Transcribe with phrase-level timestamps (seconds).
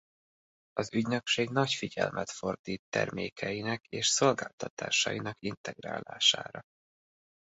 [0.73, 6.61] Az ügynökség nagy figyelmet fordít termékeinek és szolgáltatásainak integrálására.